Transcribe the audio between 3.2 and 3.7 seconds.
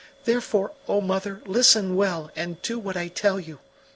you.